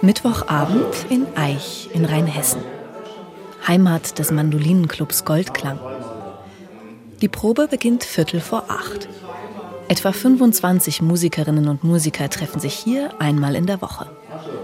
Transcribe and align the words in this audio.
Mittwochabend 0.00 1.06
in 1.10 1.26
Eich 1.36 1.88
in 1.92 2.04
Rheinhessen. 2.04 2.60
Heimat 3.66 4.18
des 4.18 4.30
Mandolinenclubs 4.32 5.24
Goldklang. 5.24 5.78
Die 7.20 7.28
Probe 7.28 7.68
beginnt 7.68 8.02
Viertel 8.02 8.40
vor 8.40 8.64
acht. 8.68 9.08
Etwa 9.86 10.12
25 10.12 11.02
Musikerinnen 11.02 11.68
und 11.68 11.84
Musiker 11.84 12.28
treffen 12.28 12.58
sich 12.60 12.74
hier 12.74 13.10
einmal 13.20 13.54
in 13.54 13.66
der 13.66 13.80
Woche. 13.80 14.10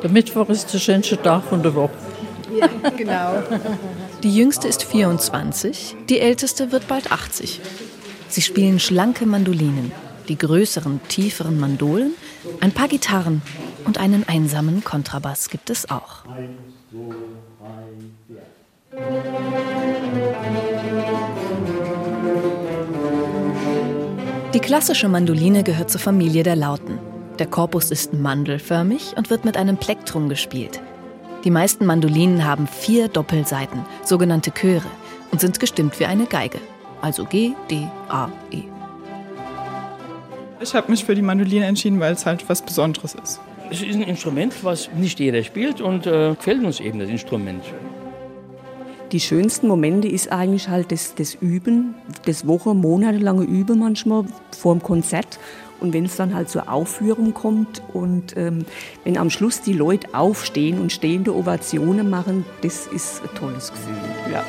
Der 0.03 0.11
Mittwoch 0.11 0.49
ist 0.49 0.73
der 0.73 0.79
schönste 0.79 1.21
Tag 1.21 1.45
von 1.45 1.63
der 1.63 1.75
Woche. 1.75 1.93
Ja, 2.59 2.69
genau. 2.97 3.43
Die 4.23 4.35
jüngste 4.35 4.67
ist 4.67 4.83
24, 4.83 5.95
die 6.09 6.19
älteste 6.19 6.73
wird 6.73 6.89
bald 6.89 7.13
80. 7.13 7.61
Sie 8.29 8.43
spielen 8.43 8.81
schlanke 8.81 9.27
Mandolinen, 9.27 9.93
die 10.29 10.39
größeren, 10.39 11.01
tieferen 11.09 11.59
Mandolen, 11.59 12.13
ein 12.61 12.73
paar 12.73 12.89
Gitarren 12.89 13.43
und 13.85 13.99
einen 13.99 14.29
einsamen 14.29 14.85
Kontrabass 14.85 15.49
gibt 15.49 15.71
es 15.71 15.91
auch. 15.91 16.25
Die 24.55 24.61
klassische 24.61 25.09
Mandoline 25.09 25.63
gehört 25.63 25.91
zur 25.91 26.01
Familie 26.01 26.43
der 26.43 26.57
Lauten. 26.57 26.99
Der 27.39 27.47
Korpus 27.47 27.91
ist 27.91 28.15
mandelförmig 28.15 29.15
und 29.17 29.31
wird 29.31 29.45
mit 29.45 29.57
einem 29.57 29.77
Plektrum 29.77 30.29
gespielt. 30.29 30.81
Die 31.45 31.51
meisten 31.51 31.87
Mandolinen 31.87 32.45
haben 32.45 32.67
vier 32.67 33.09
Doppelseiten, 33.09 33.85
sogenannte 34.03 34.51
Chöre, 34.51 34.91
und 35.31 35.41
sind 35.41 35.61
gestimmt 35.61 36.01
wie 36.01 36.07
eine 36.07 36.27
Geige. 36.27 36.59
Also 37.01 37.25
G, 37.25 37.53
D, 37.71 37.87
A, 38.09 38.29
E. 38.51 38.63
Ich 40.61 40.75
habe 40.75 40.91
mich 40.91 41.05
für 41.05 41.15
die 41.15 41.23
Mandoline 41.23 41.67
entschieden, 41.67 42.01
weil 42.01 42.15
es 42.15 42.27
halt 42.27 42.49
was 42.49 42.63
Besonderes 42.63 43.15
ist. 43.15 43.41
Es 43.71 43.83
ist 43.83 43.95
ein 43.95 44.03
Instrument, 44.03 44.53
was 44.65 44.91
nicht 44.97 45.21
jeder 45.21 45.43
spielt 45.45 45.81
und 45.81 46.07
äh, 46.07 46.35
gefällt 46.35 46.65
uns 46.65 46.81
eben 46.81 46.99
das 46.99 47.09
Instrument. 47.09 47.63
Die 49.13 49.21
schönsten 49.21 49.69
Momente 49.69 50.09
ist 50.09 50.33
eigentlich 50.33 50.69
halt 50.69 50.91
das, 50.91 51.15
das 51.15 51.35
Üben, 51.35 51.95
das 52.25 52.47
Woche, 52.47 52.75
monatelange 52.75 53.45
Üben 53.45 53.79
manchmal 53.79 54.25
vor 54.51 54.75
dem 54.75 54.83
Konzert. 54.83 55.39
Und 55.81 55.93
wenn 55.93 56.05
es 56.05 56.17
dann 56.17 56.35
halt 56.35 56.51
zur 56.51 56.69
Aufführung 56.71 57.35
kommt 57.35 57.83
und 57.95 58.37
ähm, 58.37 58.67
wenn 59.05 59.17
am 59.17 59.31
Schluss 59.31 59.63
die 59.63 59.73
Leute 59.73 60.09
aufstehen 60.13 60.81
und 60.81 60.91
stehende 60.93 61.35
Ovationen 61.35 62.11
machen, 62.11 62.45
das 62.63 62.89
ist 62.89 63.23
ein 63.23 63.35
tolles 63.39 63.71
Gefühl. 63.71 63.95
Ja. 64.33 64.43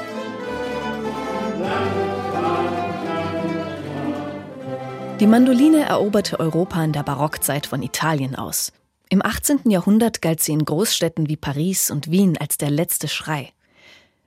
Die 5.20 5.28
Mandoline 5.28 5.82
eroberte 5.82 6.40
Europa 6.40 6.82
in 6.82 6.94
der 6.94 7.04
Barockzeit 7.04 7.66
von 7.66 7.84
Italien 7.84 8.36
aus. 8.36 8.72
Im 9.10 9.22
18. 9.22 9.70
Jahrhundert 9.70 10.22
galt 10.22 10.42
sie 10.42 10.54
in 10.54 10.64
Großstädten 10.64 11.28
wie 11.28 11.36
Paris 11.36 11.92
und 11.92 12.10
Wien 12.10 12.38
als 12.38 12.58
der 12.58 12.72
letzte 12.72 13.10
Schrei. 13.10 13.52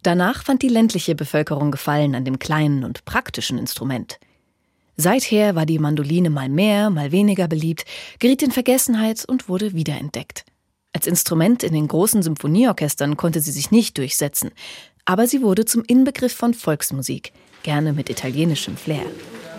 Danach 0.03 0.45
fand 0.45 0.61
die 0.61 0.69
ländliche 0.69 1.15
Bevölkerung 1.15 1.71
Gefallen 1.71 2.15
an 2.15 2.27
dem 2.27 2.39
kleinen 2.39 2.85
und 2.85 3.07
praktischen 3.07 3.57
Instrument. 3.57 4.21
Seither 4.99 5.55
war 5.55 5.65
die 5.65 5.79
Mandoline 5.79 6.29
mal 6.29 6.51
mehr, 6.51 6.91
mal 6.91 7.11
weniger 7.11 7.49
beliebt, 7.49 7.87
geriet 8.19 8.43
in 8.43 8.51
Vergessenheit 8.51 9.25
und 9.27 9.49
wurde 9.49 9.73
wiederentdeckt. 9.73 10.45
Als 10.93 11.07
Instrument 11.07 11.63
in 11.63 11.73
den 11.73 11.89
großen 11.89 12.23
Symphonieorchestern 12.23 13.17
konnte 13.17 13.41
sie 13.41 13.53
sich 13.53 13.71
nicht 13.71 13.97
durchsetzen, 13.97 14.51
aber 15.07 15.27
sie 15.27 15.41
wurde 15.41 15.65
zum 15.65 15.85
Inbegriff 15.87 16.35
von 16.35 16.53
Volksmusik, 16.53 17.33
gerne 17.63 17.95
mit 17.95 18.11
italienischem 18.11 18.77
Flair. 18.77 19.07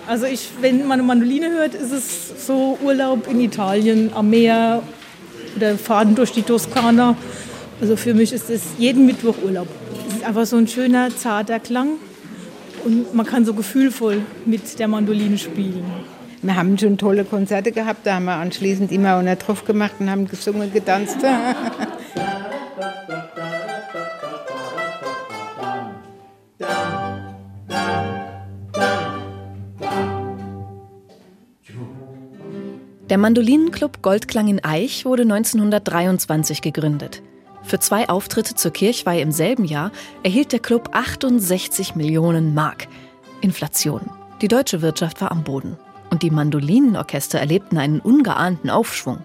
Also 0.07 0.25
ich, 0.25 0.49
wenn 0.59 0.85
man 0.85 1.05
Mandoline 1.05 1.51
hört, 1.51 1.75
ist 1.75 1.91
es 1.91 2.45
so 2.45 2.77
Urlaub 2.83 3.27
in 3.29 3.39
Italien 3.39 4.11
am 4.13 4.29
Meer 4.29 4.83
oder 5.55 5.77
Faden 5.77 6.15
durch 6.15 6.31
die 6.31 6.41
Toskana. 6.41 7.15
Also 7.79 7.95
für 7.95 8.13
mich 8.13 8.33
ist 8.33 8.49
es 8.49 8.61
jeden 8.77 9.05
Mittwoch 9.05 9.35
Urlaub. 9.43 9.67
Es 10.09 10.15
ist 10.15 10.23
einfach 10.25 10.45
so 10.45 10.57
ein 10.57 10.67
schöner, 10.67 11.15
zarter 11.15 11.59
Klang 11.59 11.91
und 12.83 13.13
man 13.13 13.25
kann 13.25 13.45
so 13.45 13.53
gefühlvoll 13.53 14.21
mit 14.45 14.77
der 14.77 14.89
Mandoline 14.89 15.37
spielen. 15.37 15.85
Wir 16.41 16.57
haben 16.57 16.77
schon 16.77 16.97
tolle 16.97 17.23
Konzerte 17.23 17.71
gehabt, 17.71 18.05
da 18.05 18.15
haben 18.15 18.25
wir 18.25 18.35
anschließend 18.35 18.91
immer 18.91 19.15
einen 19.15 19.39
drauf 19.39 19.63
gemacht 19.63 19.93
und 19.99 20.09
haben 20.09 20.27
gesungen, 20.27 20.73
getanzt. 20.73 21.17
Der 33.13 33.19
Mandolinenclub 33.19 34.01
Goldklang 34.01 34.47
in 34.47 34.63
Eich 34.63 35.05
wurde 35.05 35.21
1923 35.21 36.63
gegründet. 36.63 37.21
Für 37.61 37.77
zwei 37.77 38.09
Auftritte 38.09 38.55
zur 38.55 38.71
Kirchweih 38.71 39.21
im 39.21 39.31
selben 39.31 39.65
Jahr 39.65 39.91
erhielt 40.23 40.51
der 40.51 40.57
Club 40.57 40.89
68 40.93 41.93
Millionen 41.93 42.55
Mark. 42.55 42.87
Inflation. 43.41 44.09
Die 44.41 44.47
deutsche 44.47 44.81
Wirtschaft 44.81 45.21
war 45.21 45.31
am 45.31 45.43
Boden. 45.43 45.77
Und 46.09 46.23
die 46.23 46.31
Mandolinenorchester 46.31 47.37
erlebten 47.37 47.77
einen 47.77 47.99
ungeahnten 47.99 48.71
Aufschwung. 48.71 49.19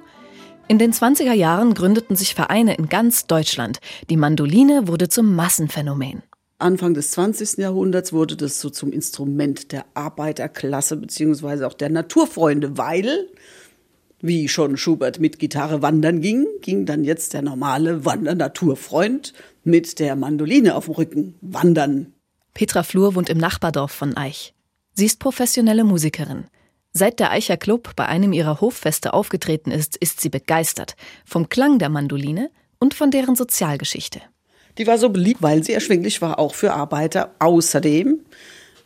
In 0.69 0.79
den 0.79 0.93
20er 0.93 1.33
Jahren 1.33 1.73
gründeten 1.73 2.15
sich 2.15 2.35
Vereine 2.35 2.75
in 2.75 2.91
ganz 2.91 3.27
Deutschland. 3.27 3.79
Die 4.11 4.19
Mandoline 4.19 4.87
wurde 4.87 5.09
zum 5.09 5.35
Massenphänomen. 5.35 6.23
Anfang 6.59 6.93
des 6.93 7.13
20. 7.13 7.57
Jahrhunderts 7.57 8.13
wurde 8.13 8.37
das 8.37 8.61
so 8.61 8.69
zum 8.69 8.93
Instrument 8.93 9.73
der 9.73 9.87
Arbeiterklasse 9.95 10.97
beziehungsweise 10.97 11.67
auch 11.67 11.73
der 11.73 11.89
Naturfreunde, 11.89 12.77
weil 12.77 13.29
wie 14.21 14.49
schon 14.49 14.77
Schubert 14.77 15.21
mit 15.21 15.39
Gitarre 15.39 15.83
wandern 15.83 16.21
ging, 16.21 16.47
ging 16.61 16.87
dann 16.87 17.05
jetzt 17.05 17.35
der 17.35 17.43
normale 17.43 18.05
Wandernaturfreund 18.05 19.33
mit 19.65 19.99
der 19.99 20.17
Mandoline 20.17 20.75
auf 20.75 20.87
dem 20.87 20.95
Rücken 20.95 21.35
wandern. 21.41 22.13
Petra 22.55 22.83
Flur 22.83 23.15
wohnt 23.15 23.29
im 23.29 23.39
Nachbardorf 23.39 23.93
von 23.93 24.17
Eich. 24.17 24.55
Sie 24.95 25.07
ist 25.07 25.21
professionelle 25.21 25.85
Musikerin. 25.85 26.47
Seit 26.93 27.21
der 27.21 27.31
Eicher 27.31 27.57
Club 27.57 27.93
bei 27.95 28.07
einem 28.07 28.33
ihrer 28.33 28.61
Hoffeste 28.61 29.15
aufgetreten 29.15 29.71
ist, 29.71 29.97
ist 29.97 30.21
sie 30.21 30.31
begeistert 30.31 30.97
vom 31.25 31.49
Klang 31.49 31.79
der 31.79 31.91
Mandoline 31.91 32.51
und 32.81 32.95
von 32.95 33.11
deren 33.11 33.37
Sozialgeschichte. 33.37 34.21
Die 34.79 34.87
war 34.87 34.99
so 34.99 35.11
beliebt, 35.11 35.43
weil 35.43 35.63
sie 35.63 35.73
erschwinglich 35.73 36.23
war, 36.23 36.39
auch 36.39 36.55
für 36.55 36.73
Arbeiter. 36.73 37.35
Außerdem 37.39 38.21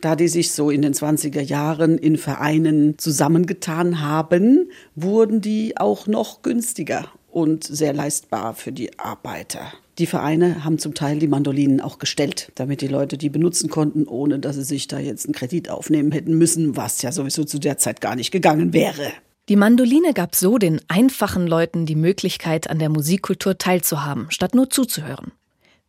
da 0.03 0.15
die 0.15 0.27
sich 0.27 0.51
so 0.51 0.69
in 0.69 0.81
den 0.81 0.93
20er 0.93 1.41
Jahren 1.41 1.97
in 1.97 2.17
Vereinen 2.17 2.97
zusammengetan 2.97 4.01
haben, 4.01 4.69
wurden 4.95 5.41
die 5.41 5.77
auch 5.77 6.07
noch 6.07 6.41
günstiger 6.41 7.05
und 7.31 7.63
sehr 7.63 7.93
leistbar 7.93 8.53
für 8.53 8.71
die 8.71 8.99
Arbeiter. 8.99 9.73
Die 9.99 10.05
Vereine 10.05 10.63
haben 10.63 10.79
zum 10.79 10.93
Teil 10.93 11.19
die 11.19 11.27
Mandolinen 11.27 11.79
auch 11.79 11.99
gestellt, 11.99 12.51
damit 12.55 12.81
die 12.81 12.87
Leute 12.87 13.17
die 13.17 13.29
benutzen 13.29 13.69
konnten, 13.69 14.07
ohne 14.07 14.39
dass 14.39 14.55
sie 14.55 14.63
sich 14.63 14.87
da 14.87 14.99
jetzt 14.99 15.25
einen 15.25 15.33
Kredit 15.33 15.69
aufnehmen 15.69 16.11
hätten 16.11 16.37
müssen, 16.37 16.75
was 16.75 17.01
ja 17.01 17.11
sowieso 17.11 17.43
zu 17.43 17.59
der 17.59 17.77
Zeit 17.77 18.01
gar 18.01 18.15
nicht 18.15 18.31
gegangen 18.31 18.73
wäre. 18.73 19.11
Die 19.49 19.55
Mandoline 19.55 20.13
gab 20.13 20.35
so 20.35 20.57
den 20.57 20.81
einfachen 20.87 21.47
Leuten 21.47 21.85
die 21.85 21.95
Möglichkeit, 21.95 22.69
an 22.69 22.79
der 22.79 22.89
Musikkultur 22.89 23.57
teilzuhaben, 23.57 24.27
statt 24.29 24.55
nur 24.55 24.69
zuzuhören. 24.69 25.31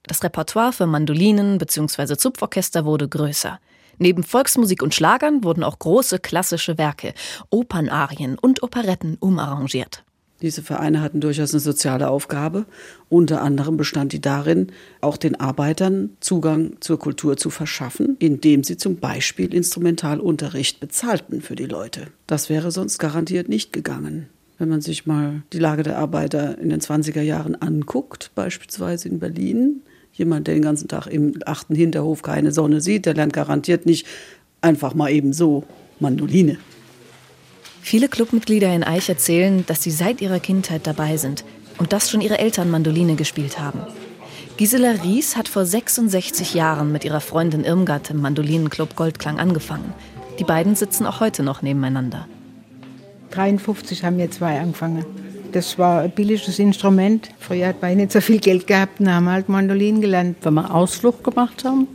Das 0.03 0.23
Repertoire 0.23 0.73
für 0.73 0.87
Mandolinen 0.87 1.59
bzw. 1.59 2.17
Zupforchester 2.17 2.85
wurde 2.85 3.09
größer. 3.09 3.59
Neben 3.99 4.23
Volksmusik 4.23 4.83
und 4.83 4.95
Schlagern 4.95 5.45
wurden 5.45 5.65
auch 5.65 5.79
große 5.79 6.19
klassische 6.19 6.79
Werke, 6.79 7.15
Opernarien 7.51 8.39
und 8.39 8.63
Operetten 8.63 9.17
umarrangiert. 9.21 10.05
Diese 10.43 10.63
Vereine 10.63 11.01
hatten 11.01 11.21
durchaus 11.21 11.55
eine 11.55 11.61
soziale 11.61 12.11
Aufgabe. 12.11 12.67
Unter 13.09 13.41
anderem 13.41 13.77
bestand 13.77 14.13
die 14.13 14.21
darin, 14.21 14.67
auch 15.01 15.17
den 15.17 15.39
Arbeitern 15.41 16.11
Zugang 16.21 16.77
zur 16.81 16.99
Kultur 16.99 17.37
zu 17.37 17.51
verschaffen, 17.51 18.17
indem 18.19 18.65
sie 18.65 18.77
zum 18.77 18.97
Beispiel 18.97 19.55
Instrumentalunterricht 19.55 20.81
bezahlten 20.81 21.41
für 21.41 21.55
die 21.55 21.67
Leute. 21.67 22.09
Das 22.27 22.51
wäre 22.51 22.73
sonst 22.73 22.99
garantiert 22.99 23.49
nicht 23.49 23.73
gegangen. 23.73 24.29
Wenn 24.59 24.69
man 24.69 24.81
sich 24.81 25.07
mal 25.07 25.43
die 25.53 25.59
Lage 25.59 25.83
der 25.83 25.99
Arbeiter 25.99 26.59
in 26.59 26.69
den 26.69 26.81
20er 26.81 27.23
Jahren 27.23 27.55
anguckt, 27.55 28.31
beispielsweise 28.35 29.09
in 29.09 29.21
Berlin, 29.21 29.83
Jemand, 30.15 30.47
der 30.47 30.55
den 30.55 30.63
ganzen 30.63 30.89
Tag 30.89 31.09
im 31.09 31.35
achten 31.45 31.75
Hinterhof 31.75 32.23
keine 32.23 32.53
Sonne 32.53 32.81
sieht, 32.81 33.07
der 33.07 33.15
lernt 33.15 33.33
garantiert 33.33 33.85
nicht 33.85 34.07
einfach 34.61 34.95
mal 34.95 35.11
eben 35.11 35.33
so 35.33 35.65
Mandoline. 36.01 36.59
Viele 37.83 38.09
Clubmitglieder 38.09 38.73
in 38.75 38.85
Eich 38.85 39.09
erzählen, 39.09 39.65
dass 39.67 39.83
sie 39.83 39.91
seit 39.91 40.21
ihrer 40.23 40.41
Kindheit 40.41 40.87
dabei 40.87 41.17
sind 41.17 41.45
und 41.79 41.93
dass 41.93 42.11
schon 42.11 42.21
ihre 42.21 42.39
Eltern 42.39 42.71
Mandoline 42.71 43.17
gespielt 43.17 43.59
haben. 43.59 43.81
Gisela 44.57 44.93
Ries 45.03 45.37
hat 45.37 45.49
vor 45.49 45.67
66 45.67 46.55
Jahren 46.55 46.93
mit 46.93 47.05
ihrer 47.05 47.21
Freundin 47.21 47.65
Irmgard 47.65 48.11
im 48.11 48.21
Mandolinenclub 48.23 48.95
Goldklang 48.95 49.41
angefangen. 49.41 49.93
Die 50.39 50.45
beiden 50.45 50.77
sitzen 50.77 51.07
auch 51.07 51.21
heute 51.21 51.43
noch 51.43 51.61
nebeneinander. 51.61 52.29
53 53.33 54.05
haben 54.05 54.17
wir 54.17 54.31
zwei 54.31 54.61
angefangen. 54.61 55.05
Das 55.55 55.79
war 55.79 56.01
ein 56.01 56.11
billiges 56.11 56.59
Instrument. 56.59 57.31
Früher 57.39 57.69
hat 57.69 57.81
man 57.81 57.97
nicht 57.97 58.11
so 58.11 58.21
viel 58.21 58.41
Geld 58.41 58.67
gehabt 58.67 58.99
und 58.99 59.09
haben 59.09 59.29
halt 59.29 59.49
Mandolin 59.49 60.01
gelernt. 60.01 60.37
Wenn 60.43 60.55
wir 60.55 60.75
Ausflug 60.75 61.23
gemacht 61.23 61.65
haben, 61.65 61.87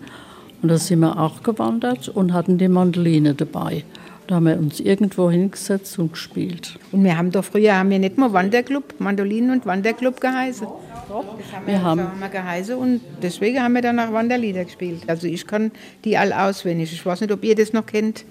und 0.62 0.70
da 0.70 0.78
sind 0.78 1.00
wir 1.02 1.20
auch 1.20 1.44
gewandert 1.44 2.08
und 2.08 2.32
hatten 2.34 2.58
die 2.58 2.70
Mandoline 2.70 3.34
dabei. 3.34 3.84
Da 4.28 4.36
haben 4.36 4.46
wir 4.46 4.58
uns 4.58 4.80
irgendwo 4.80 5.30
hingesetzt 5.30 6.00
und 6.00 6.14
gespielt. 6.14 6.78
Und 6.94 7.04
wir 7.04 7.18
haben 7.18 7.32
doch 7.32 7.44
früher 7.44 7.76
haben 7.76 7.90
wir 7.90 8.00
nicht 8.00 8.18
mal 8.18 8.32
Wanderclub, 8.32 8.96
Mandolinen 9.00 9.52
und 9.52 9.66
Wanderclub 9.66 10.22
geheißen. 10.22 10.66
Doch, 11.10 11.26
das 11.38 11.52
haben 11.54 11.66
wir, 11.66 11.74
Wir 11.74 11.82
haben- 11.84 12.02
haben 12.04 12.20
wir 12.20 12.30
geheißen 12.30 12.76
und 12.76 13.02
deswegen 13.22 13.62
haben 13.62 13.74
wir 13.74 13.82
dann 13.82 14.00
auch 14.00 14.14
Wanderlieder 14.14 14.64
gespielt. 14.64 15.02
Also 15.08 15.28
ich 15.28 15.46
kann 15.48 15.72
die 16.06 16.18
all 16.18 16.32
auswendig. 16.32 16.94
Ich 16.94 17.06
weiß 17.06 17.20
nicht, 17.22 17.32
ob 17.34 17.44
ihr 17.44 17.56
das 17.56 17.74
noch 17.74 17.86
kennt. 17.86 18.24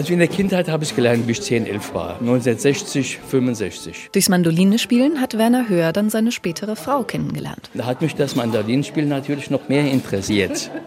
Also 0.00 0.14
in 0.14 0.18
der 0.18 0.28
Kindheit 0.28 0.70
habe 0.70 0.82
ich 0.82 0.96
gelernt, 0.96 1.28
wie 1.28 1.32
ich 1.32 1.42
10, 1.42 1.66
11 1.66 1.92
war. 1.92 2.12
1960, 2.20 3.18
65. 3.18 4.08
Durchs 4.12 4.30
Mandolinespielen 4.30 5.20
hat 5.20 5.36
Werner 5.36 5.68
Höher 5.68 5.92
dann 5.92 6.08
seine 6.08 6.32
spätere 6.32 6.74
Frau 6.74 7.02
kennengelernt. 7.02 7.68
Da 7.74 7.84
hat 7.84 8.00
mich 8.00 8.14
das 8.14 8.34
Mandolinenspiel 8.34 9.04
natürlich 9.04 9.50
noch 9.50 9.68
mehr 9.68 9.84
interessiert. 9.90 10.70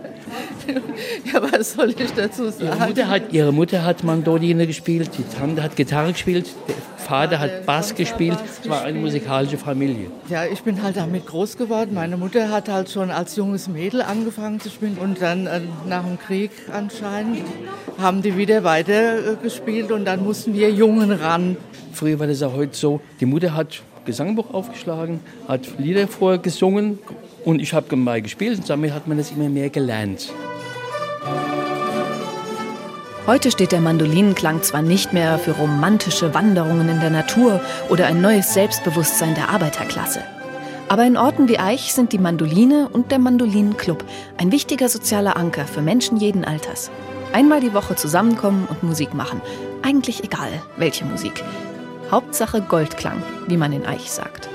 Ja, 1.31 1.41
was 1.51 1.73
soll 1.73 1.89
ich 1.91 2.11
dazu 2.15 2.45
Ihre 2.59 2.87
Mutter 2.87 3.07
hat, 3.07 3.33
ihre 3.33 3.51
Mutter 3.51 3.83
hat 3.83 4.03
Mandoline 4.03 4.65
gespielt, 4.65 5.11
die 5.17 5.23
Tante 5.37 5.61
hat 5.61 5.75
Gitarre 5.75 6.13
gespielt, 6.13 6.47
der 6.67 6.75
Vater 7.03 7.39
hat 7.39 7.65
Bass 7.65 7.93
gespielt. 7.95 8.37
Es 8.61 8.69
war 8.69 8.83
eine 8.83 8.97
musikalische 8.99 9.57
Familie. 9.57 10.09
Ja, 10.29 10.45
ich 10.45 10.63
bin 10.63 10.81
halt 10.81 10.97
damit 10.97 11.25
groß 11.25 11.57
geworden. 11.57 11.93
Meine 11.93 12.17
Mutter 12.17 12.49
hat 12.49 12.69
halt 12.69 12.89
schon 12.89 13.11
als 13.11 13.35
junges 13.35 13.67
Mädel 13.67 14.01
angefangen 14.01 14.59
zu 14.59 14.69
spielen 14.69 14.97
und 14.97 15.21
dann 15.21 15.47
äh, 15.47 15.61
nach 15.87 16.03
dem 16.03 16.17
Krieg 16.17 16.51
anscheinend 16.71 17.41
haben 17.99 18.21
die 18.21 18.37
wieder 18.37 18.63
weiter 18.63 19.33
äh, 19.33 19.35
gespielt 19.41 19.91
und 19.91 20.05
dann 20.05 20.23
mussten 20.23 20.53
wir 20.53 20.71
Jungen 20.71 21.11
ran. 21.11 21.57
Früher 21.91 22.19
war 22.19 22.27
das 22.27 22.41
auch 22.41 22.53
heute 22.53 22.75
so, 22.75 23.01
die 23.19 23.25
Mutter 23.25 23.53
hat 23.53 23.81
Gesangbuch 24.05 24.53
aufgeschlagen, 24.53 25.19
hat 25.47 25.61
Lieder 25.77 26.07
vorgesungen 26.07 26.99
und 27.45 27.61
ich 27.61 27.73
habe 27.73 27.95
mal 27.95 28.21
gespielt 28.21 28.59
und 28.59 28.69
damit 28.69 28.93
hat 28.93 29.07
man 29.07 29.17
das 29.17 29.31
immer 29.31 29.49
mehr 29.49 29.69
gelernt. 29.69 30.31
Heute 33.25 33.51
steht 33.51 33.71
der 33.71 33.79
Mandolinenklang 33.79 34.63
zwar 34.63 34.81
nicht 34.81 35.13
mehr 35.13 35.39
für 35.39 35.51
romantische 35.51 36.33
Wanderungen 36.33 36.89
in 36.89 36.99
der 36.99 37.09
Natur 37.09 37.61
oder 37.87 38.05
ein 38.07 38.19
neues 38.19 38.53
Selbstbewusstsein 38.53 39.33
der 39.33 39.49
Arbeiterklasse. 39.49 40.21
Aber 40.89 41.05
in 41.05 41.15
Orten 41.15 41.47
wie 41.47 41.57
Eich 41.57 41.93
sind 41.93 42.11
die 42.11 42.17
Mandoline 42.17 42.89
und 42.91 43.11
der 43.11 43.19
Mandolinenclub 43.19 44.03
ein 44.37 44.51
wichtiger 44.51 44.89
sozialer 44.89 45.37
Anker 45.37 45.65
für 45.65 45.81
Menschen 45.81 46.17
jeden 46.17 46.43
Alters. 46.43 46.91
Einmal 47.31 47.61
die 47.61 47.73
Woche 47.73 47.95
zusammenkommen 47.95 48.67
und 48.69 48.83
Musik 48.83 49.13
machen. 49.13 49.41
Eigentlich 49.83 50.25
egal, 50.25 50.61
welche 50.75 51.05
Musik. 51.05 51.45
Hauptsache 52.11 52.59
Goldklang, 52.61 53.23
wie 53.47 53.57
man 53.57 53.71
in 53.71 53.85
Eich 53.85 54.11
sagt. 54.11 54.49